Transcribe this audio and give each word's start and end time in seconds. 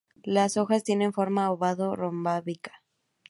Las 0.23 0.57
hojas 0.57 0.83
tienen 0.83 1.13
forma 1.13 1.51
ovado-rómbica. 1.51 2.81